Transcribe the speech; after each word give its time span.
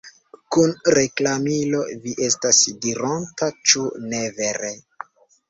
Kun 0.55 0.71
reklamilo, 0.97 1.81
vi 2.07 2.15
estas 2.29 2.63
dironta, 2.87 3.51
ĉu 3.73 3.85
ne 4.09 4.25
vere! 4.41 4.75